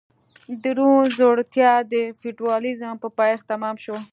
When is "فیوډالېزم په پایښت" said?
2.19-3.45